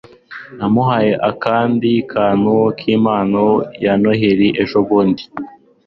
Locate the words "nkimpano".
2.77-3.45